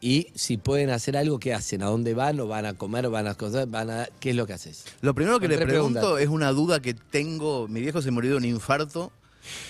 [0.00, 1.82] Y si pueden hacer algo, ¿qué hacen?
[1.82, 2.38] ¿A dónde van?
[2.38, 3.06] ¿O van a comer?
[3.06, 3.68] ¿O van a cosas?
[3.68, 4.84] Van a, ¿Qué es lo que haces?
[5.00, 6.22] Lo primero que le pregunto preguntas.
[6.22, 7.66] es una duda que tengo.
[7.66, 9.10] Mi viejo se murió de un infarto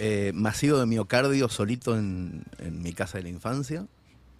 [0.00, 3.86] eh, masivo de miocardio solito en, en mi casa de la infancia.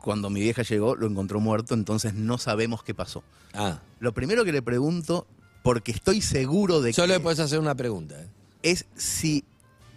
[0.03, 3.23] Cuando mi vieja llegó, lo encontró muerto, entonces no sabemos qué pasó.
[3.55, 5.27] Ah, Lo primero que le pregunto,
[5.63, 8.21] porque estoy seguro de solo que le puedes hacer una pregunta.
[8.21, 8.29] ¿eh?
[8.63, 9.43] es si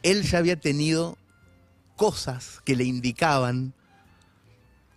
[0.03, 1.17] él ya había tenido
[2.01, 3.75] cosas que le indicaban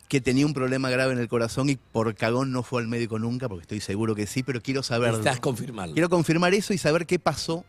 [0.08, 3.18] que tenía un problema grave en el corazón y por cagón no fue al médico
[3.18, 5.12] nunca, porque estoy seguro que sí, pero quiero saber.
[5.12, 5.92] Estás confirmando.
[5.92, 7.66] Quiero confirmar eso y saber qué pasó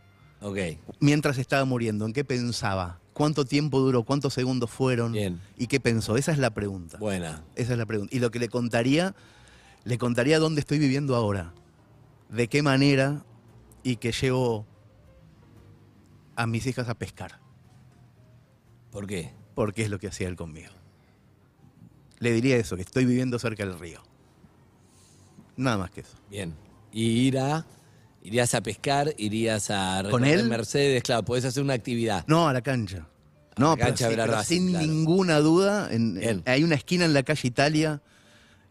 [1.00, 5.38] mientras estaba muriendo, en qué pensaba, cuánto tiempo duró, cuántos segundos fueron Bien.
[5.58, 6.16] y qué pensó.
[6.16, 6.96] Esa es la pregunta.
[6.96, 7.44] buena.
[7.56, 8.16] Esa es la pregunta.
[8.16, 9.14] Y lo que le contaría,
[9.84, 11.52] le contaría dónde estoy viviendo ahora,
[12.30, 13.22] de qué manera
[13.82, 14.64] y que llevo
[16.36, 17.38] a mis hijas a pescar,
[18.96, 19.30] ¿Por qué?
[19.54, 20.70] porque es lo que hacía él conmigo.
[22.18, 24.00] Le diría eso, que estoy viviendo cerca del río.
[25.56, 26.16] Nada más que eso.
[26.30, 26.54] Bien.
[26.92, 27.66] Y ir a,
[28.22, 30.48] irías a pescar, irías a ¿Con él?
[30.48, 32.24] Mercedes, claro, podés hacer una actividad.
[32.26, 33.06] No, a la cancha.
[33.58, 34.86] No, la pero cancha sí, de la pero Racing, sin claro.
[34.86, 36.28] ninguna duda, en- Bien.
[36.30, 38.00] en- hay una esquina en la calle Italia,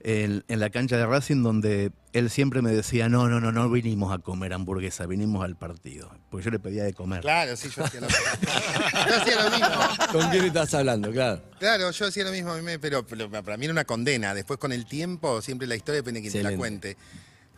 [0.07, 3.69] en, en la cancha de Racing, donde él siempre me decía, no, no, no, no
[3.71, 6.11] vinimos a comer hamburguesa, vinimos al partido.
[6.29, 7.21] Porque yo le pedía de comer.
[7.21, 8.23] Claro, sí, yo hacía lo mismo.
[9.09, 9.67] Yo hacía lo mismo.
[10.11, 11.11] ¿Con quién estás hablando?
[11.11, 11.41] Claro.
[11.59, 14.35] Claro, yo hacía lo mismo, a mí me- pero, pero para mí era una condena.
[14.35, 16.97] Después con el tiempo, siempre la historia depende de quien te la cuente.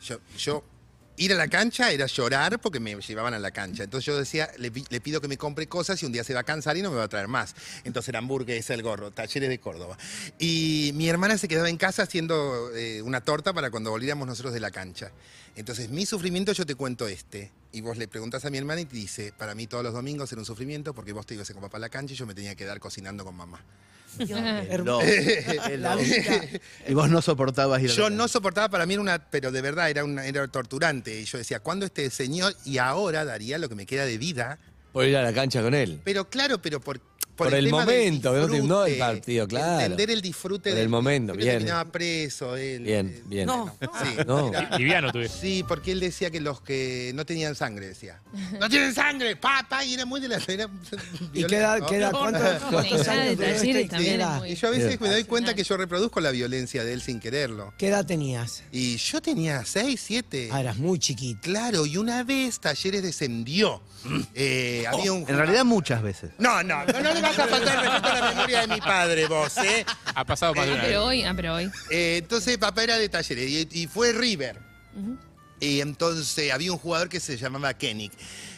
[0.01, 0.63] Yo, yo
[1.17, 3.83] ir a la cancha era llorar porque me llevaban a la cancha.
[3.83, 6.41] Entonces yo decía, le, le pido que me compre cosas y un día se va
[6.41, 7.55] a cansar y no me va a traer más.
[7.83, 9.97] Entonces era hamburguesa, el gorro, talleres de Córdoba.
[10.39, 14.53] Y mi hermana se quedaba en casa haciendo eh, una torta para cuando volviéramos nosotros
[14.53, 15.11] de la cancha.
[15.55, 17.51] Entonces mi sufrimiento yo te cuento este.
[17.71, 20.31] Y vos le preguntas a mi hermana y te dice, para mí todos los domingos
[20.31, 22.33] era un sufrimiento porque vos te ibas con papá a la cancha y yo me
[22.33, 23.59] tenía que quedar cocinando con mamá.
[24.83, 24.99] No.
[25.77, 26.41] La vida.
[26.87, 29.51] Y vos no soportabas ir a la Yo no soportaba, para mí era una, pero
[29.51, 31.21] de verdad era, una, era torturante.
[31.21, 32.55] Y yo decía, ¿cuándo este señor?
[32.65, 34.59] Y ahora daría lo que me queda de vida.
[34.91, 36.01] Por ir a la cancha con él.
[36.03, 36.99] Pero claro, pero por,
[37.37, 39.81] Por el momento, no no el partido, claro.
[39.81, 41.51] Entender el disfrute del el momento, él bien.
[41.53, 42.83] terminaba preso, él.
[42.83, 43.45] Bien, eh, bien.
[43.45, 43.75] No.
[43.79, 44.49] Sí, No.
[44.53, 45.29] era- Liviano tuve.
[45.29, 48.19] Sí, porque él decía que los que no tenían sangre, decía.
[48.59, 49.35] ¡No tienen sangre!
[49.35, 49.85] ¡Papá!
[49.85, 50.37] Y era muy de la.
[50.47, 50.67] Era
[51.33, 51.87] ¿Y qué edad, violento.
[51.89, 52.11] qué edad?
[52.11, 54.99] ¿Cuántos, años Y yo a veces Bien.
[55.01, 57.73] me doy cuenta que yo reproduzco la violencia de él sin quererlo.
[57.77, 58.63] ¿Qué edad tenías?
[58.71, 60.49] Y yo tenía seis, siete.
[60.51, 61.39] Ah, eras muy chiquito.
[61.43, 63.81] Claro, y una vez Talleres descendió.
[64.35, 66.31] Eh, había un En realidad muchas veces.
[66.37, 68.81] No, no, no, no le vas a faltar el respeto a la memoria de mi
[68.81, 69.85] padre, vos, ¿eh?
[70.15, 71.07] Ha pasado más de Ah, una pero vez.
[71.07, 71.71] hoy, ah, pero hoy.
[71.91, 74.59] Eh, entonces papá era de Talleres y, y fue River.
[75.59, 78.11] Y entonces había un jugador que se llamaba Kenny.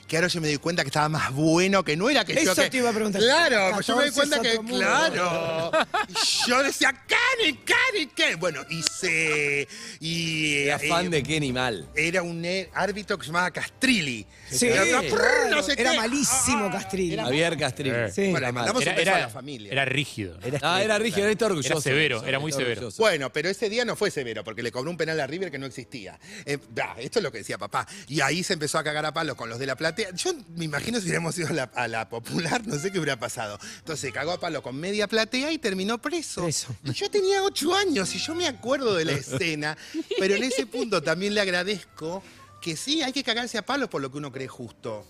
[0.10, 2.52] Que ahora yo me doy cuenta que estaba más bueno, que no era que yo
[2.52, 2.70] Eso que...
[2.72, 3.22] te iba a preguntar.
[3.22, 4.78] Claro, pues yo me doy 14 cuenta que, mundo.
[4.78, 5.72] claro.
[6.10, 8.36] Y yo decía, Kenny, Kenny, Kenny.
[8.36, 9.68] Bueno, y se...
[10.00, 11.88] Y, Era fan eh, de Kenny mal.
[11.96, 14.26] Era un eh, árbitro que se llamaba Castrilli.
[14.50, 15.98] Sí, Era, claro, no sé era qué.
[15.98, 17.14] malísimo Ah, Castrilli.
[17.14, 18.06] era- Javier Castrillo.
[18.06, 18.12] Eh.
[18.12, 18.32] Sí.
[18.32, 19.72] Bueno, le mandamos Era, un beso a era- la familia.
[19.72, 20.40] era rígido.
[20.64, 21.74] Ah, era rígido, era orgulloso.
[21.74, 22.90] Era severo, era muy severo.
[22.98, 25.60] Bueno, pero ese día no fue severo, porque le cobró un penal a River que
[25.60, 26.20] no existía.
[26.46, 27.86] Eh, bah, esto es lo que decía papá.
[28.08, 29.76] Y ahí se empezó a cagar a palos con los de la
[30.16, 33.20] Yo me imagino si hubiéramos ido a la, a la popular, no sé qué hubiera
[33.20, 33.60] pasado.
[33.80, 36.44] Entonces cagó a palo con media platea y terminó preso.
[36.44, 36.76] Preso.
[36.84, 39.78] Y yo tenía ocho años y yo me acuerdo de la escena,
[40.18, 42.24] pero en ese punto también le agradezco
[42.62, 45.08] que sí, hay que cagarse a palos por lo que uno cree justo.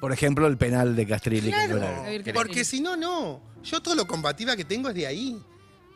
[0.00, 1.50] Por ejemplo, el penal de Castrilli.
[1.50, 2.32] que no Javier Castrilli.
[2.32, 3.40] Porque si no, no.
[3.62, 5.40] Yo todo lo combativa que tengo es de ahí.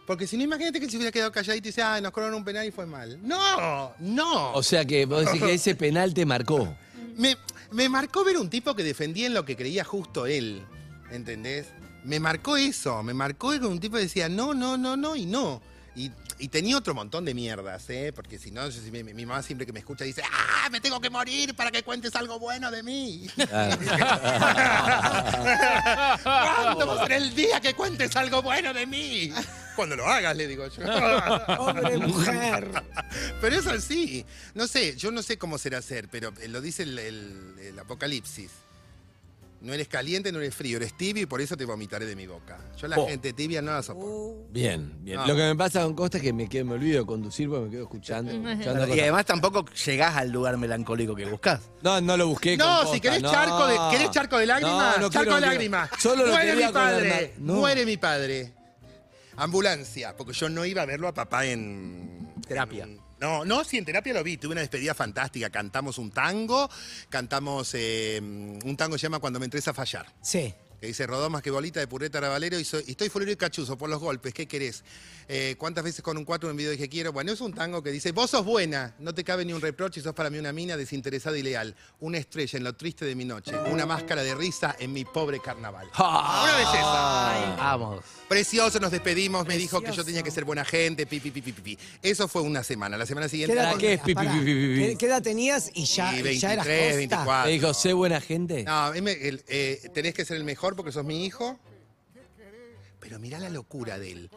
[0.06, 2.36] Porque si no, imagínate que él se hubiera quedado calladito y dice, ah, nos cobraron
[2.36, 3.18] un penal y fue mal.
[3.22, 4.52] No, no.
[4.52, 6.76] O sea que vos decís que ese penal te marcó.
[7.16, 7.36] me,
[7.70, 10.64] me marcó ver un tipo que defendía en lo que creía justo él.
[11.10, 11.66] ¿Entendés?
[12.04, 13.02] Me marcó eso.
[13.02, 15.62] Me marcó ver un tipo que decía, no, no, no, no y no.
[15.96, 18.12] Y, y tenía otro montón de mierdas, ¿eh?
[18.12, 20.80] Porque si no, yo- si mi, mi mamá siempre que me escucha dice, ¡ah, me
[20.80, 23.28] tengo que morir para que cuentes algo bueno de mí!
[26.22, 29.32] ¿Cuándo va a ser el día que cuentes algo bueno de mí?
[29.76, 30.82] Cuando lo hagas, le digo yo.
[31.58, 32.70] Hombre, mujer.
[33.40, 34.24] Pero es así.
[34.54, 37.78] No sé, yo no sé cómo será ser, pero eh, lo dice el, el- el
[37.78, 38.50] Apocalipsis.
[39.64, 42.26] No eres caliente, no eres frío, eres tibio y por eso te vomitaré de mi
[42.26, 42.58] boca.
[42.76, 43.08] Yo la Oh.
[43.08, 44.46] gente tibia no la soporto.
[44.50, 45.16] Bien, bien.
[45.16, 45.26] No.
[45.26, 47.64] Lo que me pasa con Costa es que me, quedo, me olvido de conducir porque
[47.64, 48.30] me quedo escuchando.
[48.50, 49.02] escuchando Y cosas.
[49.02, 51.62] además tampoco llegás al lugar melancólico que buscás.
[51.82, 52.58] No, no lo busqué.
[52.58, 53.30] con No, Costa, si querés no.
[53.32, 55.90] charco de, ¿querés charco de lágrimas, No, no charco quiero, de lágrimas.
[55.98, 57.54] Solo lo muere quería mi con padre, no.
[57.54, 58.52] muere mi padre.
[59.36, 62.84] Ambulancia, porque yo no iba a verlo a papá en Terapia.
[62.84, 64.36] en- no, no, sí, en terapia lo vi.
[64.36, 65.48] Tuve una despedida fantástica.
[65.48, 66.68] Cantamos un tango,
[67.08, 70.12] cantamos eh, un tango que se llama Cuando me entres a fallar.
[70.20, 70.52] Sí.
[70.80, 73.36] Que dice, rodó más que bolita de purreta Ravalero y, soy- y estoy fulero y
[73.36, 74.82] cachuzo por los golpes, ¿qué querés?
[75.28, 77.10] Eh, ¿Cuántas veces con un cuatro en video dije quiero?
[77.12, 80.02] Bueno, es un tango que dice, vos sos buena, no te cabe ni un reproche,
[80.02, 83.24] sos para mí una mina desinteresada y leal, una estrella en lo triste de mi
[83.24, 85.88] noche, una máscara de risa en mi pobre carnaval.
[85.98, 87.56] Una belleza.
[87.56, 88.04] Vamos.
[88.28, 91.40] Precioso, nos despedimos, me dijo que yo tenía que ser buena gente, pi, pi, pi,
[91.52, 91.78] pi.
[92.02, 92.98] Eso fue una semana.
[92.98, 93.54] La semana ¿Qué siguiente...
[93.54, 94.04] edad ¿Para qué es tenías?
[94.04, 94.32] pi, pi, Pará.
[94.32, 94.86] pi, pi, pi?
[94.90, 96.96] ¿Qué, qué edad tenías y ya, y y 23, ya eras Costa?
[96.96, 97.44] 24.
[97.46, 98.64] Me dijo, sé buena gente.
[98.64, 101.58] No, él me- él, eh, tenés que ser el mejor porque sos mi hijo.
[103.00, 104.30] Pero mirá la locura de él.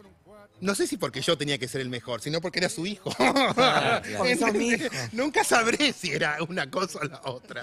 [0.59, 3.11] No sé si porque yo tenía que ser el mejor, sino porque era su hijo.
[4.53, 4.75] Mi.
[5.11, 7.61] Nunca sabré si era una cosa o la otra.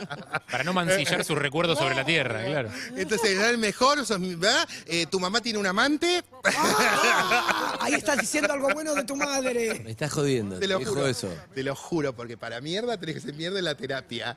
[0.50, 2.70] Para no mancillar sus recuerdos sobre la tierra, claro.
[2.96, 4.66] Entonces, era el mejor, sos mi- ¿verdad?
[4.87, 6.22] Eh, tu mamá tiene un amante.
[6.44, 9.81] Ah, ahí estás diciendo algo bueno de tu madre.
[9.85, 10.59] Me estás jodiendo.
[10.59, 11.07] Te lo juro.
[11.07, 11.29] eso.
[11.55, 14.37] Te lo juro, porque para mierda tenés que ser mierda en la terapia.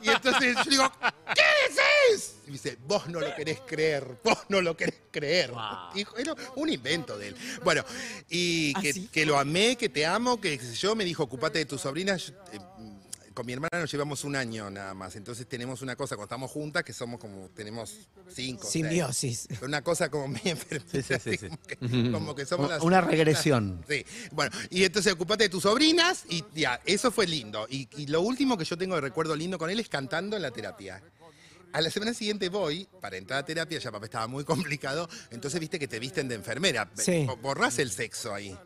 [0.00, 0.92] Y entonces yo digo,
[1.34, 1.82] ¿qué decís?
[2.46, 5.52] Y dice, vos no lo querés creer, vos no lo querés creer.
[5.94, 7.36] Dijo, era un invento de él.
[7.64, 7.84] Bueno,
[8.28, 11.80] y que, que lo amé, que te amo, que yo, me dijo, ocupate de tus
[11.80, 12.26] sobrinas.
[12.26, 12.60] Yo, eh,
[13.32, 16.50] con mi hermana nos llevamos un año nada más, entonces tenemos una cosa cuando estamos
[16.50, 17.96] juntas que somos como, tenemos
[18.28, 18.62] cinco.
[18.62, 18.72] seis.
[18.72, 19.46] Simbiosis.
[19.48, 20.84] Pero Una cosa como muy enferma.
[20.90, 21.48] Sí, sí, sí, sí.
[21.48, 23.84] Como, que, como que somos las Una regresión.
[23.88, 27.66] Sí, bueno, y entonces ocupate de tus sobrinas y ya, eso fue lindo.
[27.70, 30.42] Y, y lo último que yo tengo de recuerdo lindo con él es cantando en
[30.42, 31.02] la terapia.
[31.72, 34.44] A la semana siguiente voy, para entrar a terapia, ya papá estaba muy
[34.78, 37.24] complicado, entonces viste que te visten de enfermera, Sí.
[37.26, 38.56] Bo- borrás el sexo ahí.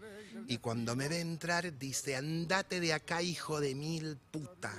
[0.48, 4.72] y cuando me ve entrar dice, andate de acá, hijo de mil puta.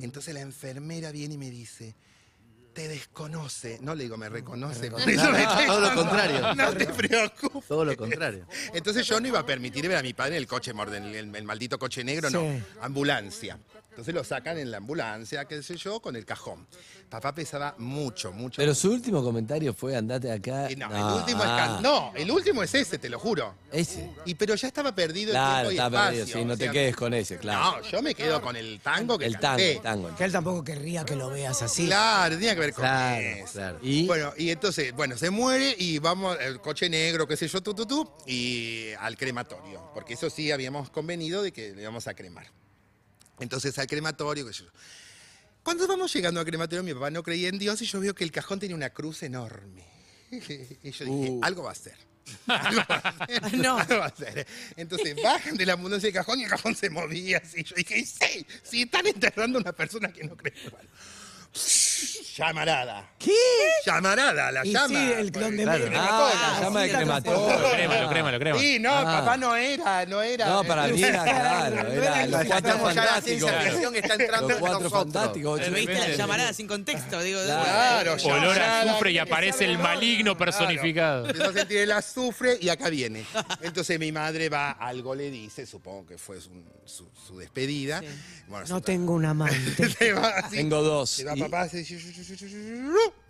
[0.00, 1.94] Entonces la enfermera viene y me dice,
[2.72, 3.78] te desconoce.
[3.80, 4.86] No le digo, me reconoce.
[4.88, 4.96] eso
[5.30, 6.54] me estoy- Todo lo contrario.
[6.54, 7.68] No te preocupes.
[7.68, 8.46] Todo lo contrario.
[8.72, 11.34] Entonces yo no iba a permitir ver a mi padre en el coche, morden, el,
[11.34, 12.44] el maldito coche negro, no.
[12.80, 13.58] Ambulancia.
[13.94, 16.66] Entonces lo sacan en la ambulancia, qué sé yo, con el cajón.
[17.08, 18.56] Papá pesaba mucho, mucho.
[18.56, 20.68] Pero su último comentario fue andate acá.
[20.76, 23.54] No, el último es ah, can- No, el último es ese, te lo juro.
[23.70, 24.10] Ese.
[24.24, 26.08] Y pero ya estaba perdido el Claro, tiempo y espacio.
[26.18, 27.80] perdido, sí, no o te sea, quedes con ese, claro.
[27.82, 29.72] No, yo me quedo con el tango que el tango, canté.
[29.76, 30.16] el tango.
[30.16, 31.86] Que él tampoco querría que lo veas así.
[31.86, 33.52] Claro, tenía que ver con Claro, eso.
[33.52, 33.78] claro.
[33.80, 37.62] Y Bueno, y entonces, bueno, se muere y vamos, el coche negro, qué sé yo,
[37.62, 39.88] tú, tú, tú, y al crematorio.
[39.94, 42.46] Porque eso sí habíamos convenido de que le íbamos a cremar.
[43.40, 44.70] Entonces al crematorio, qué sé yo.
[45.62, 48.24] Cuando vamos llegando al crematorio, mi papá no creía en Dios y yo veo que
[48.24, 49.84] el cajón tenía una cruz enorme.
[50.30, 51.40] Y yo dije, Uh.
[51.42, 51.96] algo va a ser.
[52.46, 53.54] Algo va a ser.
[53.58, 53.78] No.
[53.78, 54.46] Algo va a ser.
[54.76, 57.62] Entonces bajan de la ambulancia del cajón y el cajón se movía así.
[57.62, 60.54] Yo dije, sí, sí, están enterrando a una persona que no cree.
[60.70, 60.88] Bueno.
[62.36, 63.10] Llamarada.
[63.18, 63.32] ¿Qué?
[63.86, 64.88] Llamarada, la Y llama.
[64.88, 65.90] sí, el donde Claro.
[65.90, 67.40] me- Ah, Ah, la llama de sí, la crematorio.
[67.42, 67.58] cosa.
[67.58, 68.58] Lo crema, lo crema, lo crema.
[68.58, 69.04] Sí, no, Ah.
[69.04, 70.46] papá no era, no era.
[70.48, 73.50] No, para mí era claro, era los cuatro Estamos ya la fantásticos.
[73.50, 75.12] ciencia ficción está entrando Los en cuatro nosotros.
[75.14, 75.60] fantásticos.
[75.60, 77.40] Pero viste la llamarada sin contexto, digo.
[77.44, 79.88] Claro, Olor a azufre y que aparece sabe el dónde.
[79.88, 81.26] maligno personificado.
[81.26, 83.24] Empezó a sentir el azufre y acá viene.
[83.62, 86.50] Entonces mi madre va, algo le dice, supongo que fue su,
[86.84, 88.02] su- su despedida.
[88.48, 89.54] Bueno, No se- tengo un amante.
[89.98, 90.56] se va así.
[90.56, 91.10] Tengo dos.
[91.10, 93.23] Se va Y- papá, se- Tchou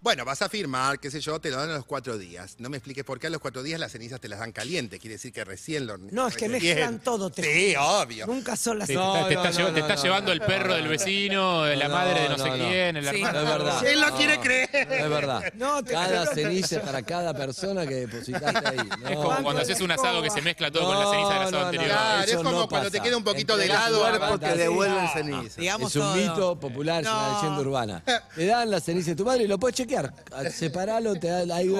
[0.00, 2.54] Bueno, vas a firmar, qué sé yo, te lo dan a los cuatro días.
[2.58, 5.00] No me expliques por qué a los cuatro días las cenizas te las dan calientes.
[5.00, 6.76] Quiere decir que recién lo No, es que recién.
[6.76, 7.30] mezclan todo.
[7.30, 8.24] te Sí, obvio.
[8.28, 10.02] Nunca son las Te, No, te no, está, no, lle- te no, está no.
[10.04, 12.54] llevando el perro del vecino, la No, madre de no, sé no.
[12.54, 13.20] quién, el Sí.
[13.22, 13.40] No hermano.
[13.40, 13.86] es verdad.
[13.86, 14.86] Él lo No, quiere creer.
[14.88, 15.52] No es verdad.
[15.54, 18.76] No, te cada ceniza para cada persona que depositaste ahí.
[19.00, 19.08] No.
[19.08, 21.50] Es como cuando haces un asado que se mezcla todo con la ceniza del asado
[21.50, 21.90] No, no, anterior.
[21.90, 23.96] Claro, es como no cuando te queda un poquito de helado.
[23.96, 24.54] tu Cuerpo fantasía.
[24.54, 25.60] que devuelven ceniza.
[25.86, 28.04] Es un mito popular, es una leyenda urbana.
[28.36, 30.52] Te dan la ceniza de tu madre y lo puedes chequear.
[30.52, 31.76] Separalo, te da, algo,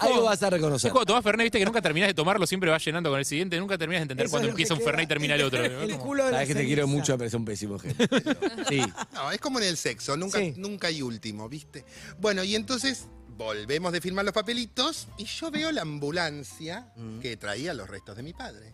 [0.00, 0.88] como- vas a reconocer.
[0.88, 3.24] Es cuando tomás Fernet, viste que nunca terminás de tomarlo, siempre vas llenando con el
[3.24, 4.80] siguiente, nunca terminás de entender Eso cuándo empieza un.
[4.80, 5.64] Fernet y termina el otro.
[5.64, 7.78] El culo de la Sabes que te quiero mucho, pero es un pésimo.
[8.68, 8.80] Sí.
[9.14, 10.54] No, es como en el sexo, nunca, Sí.
[10.56, 11.84] nunca hay último, ¿viste?
[12.18, 13.04] Bueno, y entonces
[13.36, 18.22] volvemos de firmar los papelitos y yo veo la ambulancia que traía los restos de
[18.22, 18.72] mi padre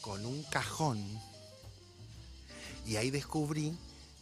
[0.00, 1.02] con un cajón.
[2.86, 3.72] Y ahí descubrí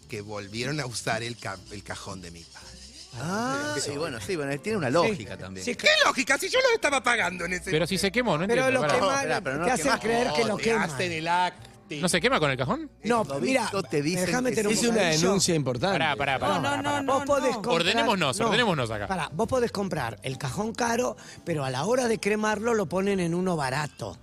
[0.08, 2.77] que volvieron a usar el, ca- el cajón de mi padre.
[3.20, 5.64] Ah, sí, bueno, sí, bueno, tiene una lógica también.
[5.64, 6.38] Sí, ¿Qué lógica?
[6.38, 8.80] Si yo lo estaba pagando en ese Pero si se quemó, no Pero entiendo.
[8.82, 9.20] lo pará.
[9.22, 10.00] queman, pero no te hacen quemas.
[10.00, 10.90] creer que lo te queman.
[10.90, 11.68] hacen el acte.
[12.02, 12.90] ¿No se quema con el cajón?
[13.04, 15.20] No, Lo mira, visto te dicen déjame que tener un Es una bocadillo.
[15.22, 15.98] denuncia importante.
[15.98, 16.54] Pará, pará, pará.
[16.54, 17.02] No, no, pará, no, pará.
[17.02, 17.12] no.
[17.14, 19.06] Vos podés comprar- Ordenémonos, ordenémonos acá.
[19.06, 23.20] Pará, vos podés comprar el cajón caro, pero a la hora de cremarlo lo ponen
[23.20, 24.18] en uno barato.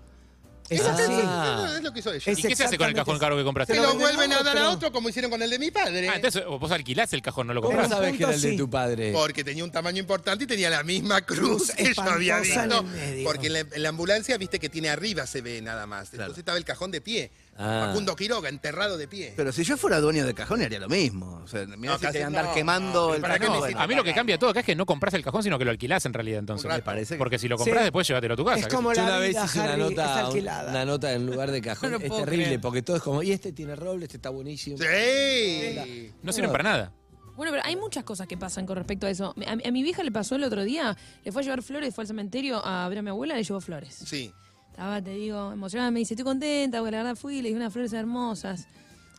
[0.69, 1.03] Es así.
[1.07, 1.73] Ah.
[1.77, 2.31] es lo que hizo ella.
[2.31, 3.73] Es ¿Y qué se hace con el cajón caro que compraste?
[3.75, 4.91] Se lo lo vuelven a dar a otro.
[4.91, 6.09] como hicieron con el de mi padre.
[6.09, 7.89] Ah, entonces vos alquilás el cajón, no lo ¿Cómo compras.
[7.89, 9.11] Pero- sabes que era el de tu padre?
[9.13, 12.85] Porque tenía un tamaño importante y tenía la misma cruz que yo había visto.
[13.23, 16.11] Porque en la, en la ambulancia, viste que tiene arriba, se ve nada más.
[16.13, 17.31] Entonces estaba el cajón de pie.
[17.57, 17.85] Ah.
[17.87, 19.33] Facundo Quiroga, enterrado de pie.
[19.37, 21.39] Pero si yo fuera dueño del cajón haría lo mismo.
[21.43, 23.77] O sea, me No, casi andar no, quemando no, el ¿para qué cajón.
[23.77, 25.63] A mí lo que cambia todo acá es que no compras el cajón, sino que
[25.63, 26.69] lo alquilás en realidad entonces.
[26.69, 27.83] Me parece que- Porque si lo compras Sí.
[27.83, 28.59] después llévatelo a tu casa.
[28.59, 30.69] Es como Yo la una vez vida, hice una Harry, es nota, alquilada.
[30.71, 31.93] una nota en lugar de cajón.
[32.03, 32.61] Es terrible creer.
[32.61, 34.77] porque todo es como, y este tiene roble, este está buenísimo.
[34.77, 34.83] Sí.
[35.75, 36.13] yo.
[36.23, 36.91] No sirven para nada.
[37.37, 39.33] Bueno, pero hay muchas cosas que pasan con respecto a eso.
[39.47, 41.93] A, mi- a mi vieja le pasó el otro día, le fue a llevar flores,
[41.93, 43.93] fue al cementerio a ver a mi abuela, le llevó flores.
[44.05, 44.33] Sí.
[44.75, 47.71] Estaba, te digo, emocionada, me dice, estoy contenta, porque la verdad fui, le di unas
[47.71, 48.67] flores hermosas.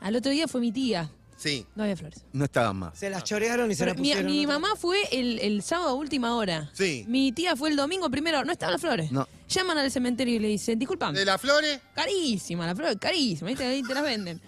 [0.00, 1.64] Al otro día fue mi tía, Sí.
[1.74, 2.26] no había flores.
[2.34, 2.98] No estaban más.
[2.98, 4.30] Se las chorearon y se Pero las mi, pusieron.
[4.32, 6.68] mi mamá fue el, el sábado a última hora.
[6.74, 7.06] Sí.
[7.08, 9.10] Mi tía fue el domingo primero, no estaban las flores.
[9.10, 9.26] No.
[9.48, 11.80] Llaman al cementerio y le dicen, disculpame, ¿De las flores?
[11.94, 13.64] carísima la flor, carísima, ¿viste?
[13.64, 14.38] Ahí te las venden.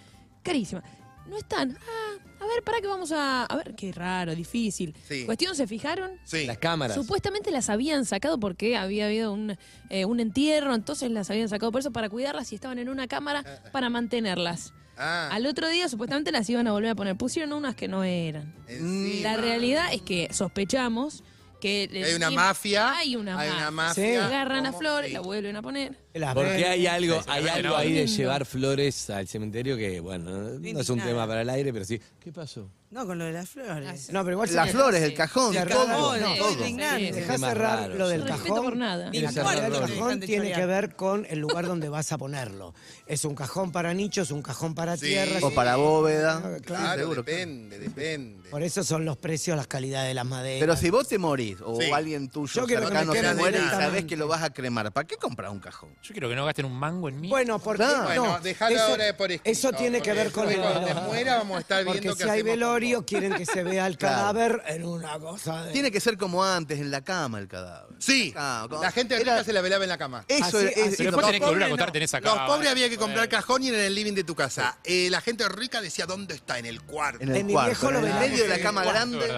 [0.43, 0.83] Carísima.
[1.27, 1.79] No están.
[1.81, 3.45] Ah, ver, para que vamos a.
[3.45, 4.95] A ver, qué raro, difícil.
[5.09, 5.25] Sí.
[5.25, 6.11] Cuestión, ¿se fijaron?
[6.25, 6.45] Sí.
[6.47, 6.97] Las cámaras.
[6.97, 9.57] Supuestamente las habían sacado porque había habido un,
[9.91, 13.07] eh, un entierro, entonces las habían sacado por eso para cuidarlas y estaban en una
[13.09, 14.73] cámara para mantenerlas.
[15.01, 17.17] Ah, Al otro día supuestamente las iban a volver a poner.
[17.17, 18.53] Pusieron unas que no eran.
[18.67, 19.31] encima.
[19.31, 21.23] La realidad es que sospechamos
[21.61, 21.89] que...
[22.05, 22.97] Hay una mafia.
[22.99, 23.69] Hay una Hay mafia.
[23.69, 24.01] una Sí.
[24.01, 24.27] mafia.
[24.27, 24.79] Agarran la ¿Cómo?
[24.81, 25.13] flor, Sí.
[25.13, 25.97] la vuelven a poner.
[26.19, 30.81] Las Porque hay algo, hay algo ahí de llevar flores al cementerio que, bueno, no
[30.81, 32.01] es un tema para el aire, pero sí.
[32.21, 32.69] ¿Qué pasó?
[32.91, 34.11] No, con lo de las flores.
[34.13, 36.17] No, pero igual Las flores, el cajón, El todo.
[36.17, 36.57] no, todo.
[36.57, 38.65] Dejá cerrar lo del cajón.
[38.65, 39.11] por nada.
[39.13, 42.75] El cajón, tiene que ver con el lugar donde vas a ponerlo.
[43.07, 45.07] Es un cajón para nichos, un cajón para Sí.
[45.07, 45.39] tierra.
[45.43, 46.41] O para bóveda.
[46.41, 47.23] Claro, Sí, Claro, seguro.
[47.23, 48.49] depende, depende.
[48.49, 50.61] Por eso son los precios, las calidades de las maderas.
[50.61, 51.91] Pero si vos te morís o Sí.
[51.93, 54.91] alguien tuyo Yo quiero que cercano se muere y sabés que lo vas a cremar,
[54.93, 55.91] ¿para qué comprar un cajón?
[56.09, 57.29] Yo quiero que no gasten un mango en mí.
[57.29, 59.51] Bueno, porque no, Bueno, dejalo eso, ahora por escrito.
[59.51, 62.23] eso tiene que ver con el cuando te muera vamos a estar Porque viendo si
[62.31, 64.17] hay velorio, quieren que se vea el Claro.
[64.17, 65.73] cadáver en una cosa de...
[65.75, 67.95] Tiene que ser como antes, en la cama el cadáver.
[67.99, 70.25] Sí, Ah, la gente era- rica se la velaba en la cama.
[70.29, 71.93] Eso Así- es, así- después tenés que volver a no.
[71.93, 72.35] tenés acá.
[72.35, 74.79] Los pobres había que comprar cajón y en el living de tu casa.
[74.85, 76.59] Eh, la gente rica decía, ¿dónde está?
[76.59, 77.23] En el cuarto.
[77.23, 79.29] En el En mi cuarto, viejo lo en medio de la en cama grande,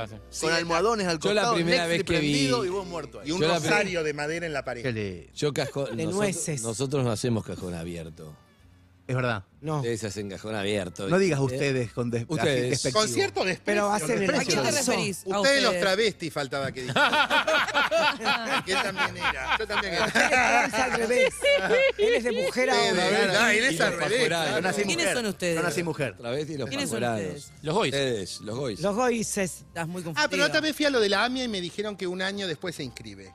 [0.41, 3.29] con almohadones al Yo la costado, primera vez que vi- y vos muerto ahí.
[3.29, 5.27] Y un rosario de madera en la pared.
[5.35, 5.97] Yo cajón.
[5.97, 6.81] De nosotros, nueces.
[6.81, 8.35] Nosotros no hacemos cajón abierto.
[9.07, 9.43] Es verdad.
[9.61, 9.79] No.
[9.79, 11.09] Ustedes hacen cajón abierto.
[11.09, 12.71] No digas ustedes con des- Ustedes.
[12.71, 13.01] despectivo.
[13.01, 13.65] Con cierto desprecio.
[13.65, 15.25] Pero hacen el ¿A quién te referís?
[15.29, 18.63] A Ustedes los travestis faltaba que dijera.
[18.65, 19.57] que él también era.
[19.59, 20.65] Yo también Él era.
[20.67, 21.35] es al revés.
[21.99, 23.37] Él es de mujer a Ustedes, hombre.
[23.37, 24.29] ah, él es al revés.
[24.29, 25.17] Yo nací ¿Quiénes mujer.
[25.17, 25.57] son ustedes?
[25.57, 26.17] Yo nací mujer.
[26.17, 27.53] Travesti y los ¿Quiénes son ustedes?
[27.63, 27.93] Los boys.
[27.93, 28.81] Ustedes, los goys.
[28.81, 29.53] Los goises.
[29.67, 30.29] Estás muy Ah, confundida.
[30.29, 32.47] pero otra vez fui a lo de la AMIA y me dijeron que un año
[32.47, 33.35] después se inscribe.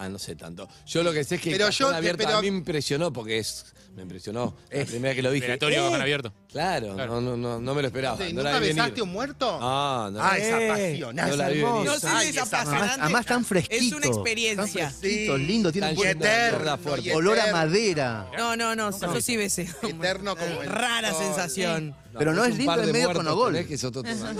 [0.00, 0.68] Ah, no sé tanto.
[0.86, 3.12] Yo lo que sé es que Pero cajón yo- abierto pero- a mí me impresionó
[3.12, 3.66] porque es.
[3.96, 4.54] Me impresionó.
[4.70, 5.46] La primera vez que lo dije.
[5.46, 5.84] Obligatorio, ¡Eh!
[5.86, 6.32] cajón abierto.
[6.52, 7.20] Claro, Claro.
[7.20, 8.16] No, no, no, no me lo esperaba.
[8.16, 9.02] ¿Nunca no la vi besaste venir.
[9.02, 9.58] un muerto?
[9.58, 10.20] No, no.
[10.22, 11.30] Ah, es apasionante.
[11.30, 11.72] no la vi venir.
[11.84, 12.68] No Ay, de esa esa- apasionante.
[12.84, 13.84] Además, además tan fresquito.
[13.84, 14.84] Es una experiencia.
[14.84, 16.78] Tan fresquito, lindo, tiene Tan un Y buen eterno.
[16.78, 17.08] fuerte.
[17.08, 17.58] y olor a eterno.
[17.58, 18.30] madera.
[18.38, 19.62] No, no, no, yo sí besé.
[19.82, 21.24] Eterno como el Rara sol.
[21.24, 21.96] sensación.
[22.16, 23.52] Pero no es un lindo par en de medio muertos con ogol.
[23.54, 24.32] tenés, que es otro tema.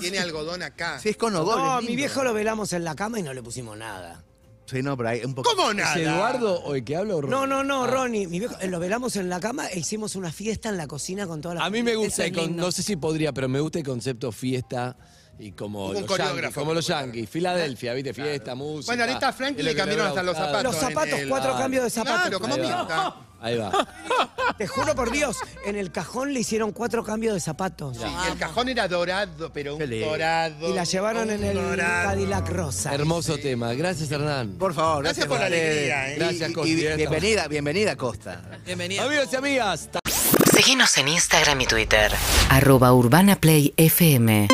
[0.00, 0.98] Tiene algodón acá.
[1.00, 1.56] Sí, es con ogol.
[1.58, 1.96] No, es mi lindo.
[2.02, 4.22] viejo lo velamos en la cama y no le pusimos nada.
[4.70, 5.50] Sí, no, pero hay un poco.
[5.54, 5.98] ¿Cómo ¿Es nada?
[5.98, 7.30] Eduardo o el que habla o Ron?
[7.30, 7.86] No, no, no, Ah.
[7.86, 8.26] Ronnie.
[8.26, 11.26] Mi viejo, eh, lo velamos en la cama e hicimos una fiesta en la cocina
[11.26, 12.62] con toda la A mí me gusta, Eso es el con- lindo.
[12.64, 14.96] no sé si podría, pero me gusta el concepto fiesta
[15.38, 17.28] y como Un los coreógrafo, yankees, como los yankees.
[17.30, 18.12] Filadelfia, ¿viste?
[18.14, 18.86] Fiesta, música.
[18.92, 20.62] Bueno, ahorita a Frankie Es lo le que cambiaron hasta los zapatos.
[20.64, 22.20] Los zapatos, en el- cuatro cambios de zapatos.
[22.22, 22.78] Claro, como Ahí va.
[22.78, 23.16] Mirta.
[23.40, 23.70] Ahí va.
[24.58, 27.96] Te juro por Dios, en el cajón le hicieron cuatro cambios de zapatos.
[27.96, 30.06] Sí, y el cajón era dorado, pero Qué un lindo.
[30.08, 30.68] dorado.
[30.70, 32.08] Y la llevaron en el dorado.
[32.08, 32.92] Cadillac rosa.
[32.92, 33.72] Hermoso tema.
[33.74, 34.56] Gracias, Hernán.
[34.58, 36.16] Por favor, Gracias gracias, por la alegría, ¿eh?
[36.16, 38.42] Gracias, y- Costi, y bienvenida, bienvenida, Costa.
[38.66, 39.04] Bienvenida.
[39.04, 39.88] Amigos y amigas,
[40.52, 42.10] Seguinos en Instagram y Twitter.
[42.50, 44.48] Arroba Urbana Play FM.